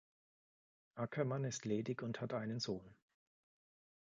[0.95, 2.95] Ackermann ist ledig und hat einen Sohn.